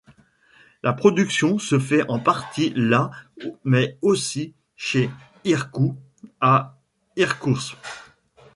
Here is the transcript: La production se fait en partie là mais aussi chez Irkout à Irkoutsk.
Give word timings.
La 0.81 0.93
production 0.93 1.59
se 1.59 1.77
fait 1.77 2.09
en 2.09 2.17
partie 2.17 2.73
là 2.75 3.11
mais 3.63 3.99
aussi 4.01 4.55
chez 4.75 5.11
Irkout 5.43 5.95
à 6.39 6.75
Irkoutsk. 7.17 7.77